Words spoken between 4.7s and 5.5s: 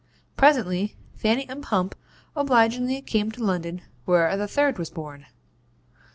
was born.